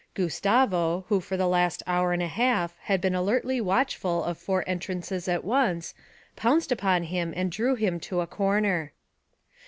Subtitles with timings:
[0.15, 4.63] Gustavo, who for the last hour and a half had been alertly watchful of four
[4.65, 5.93] entrances at once,
[6.35, 8.93] pounced upon him and drew him to a corner.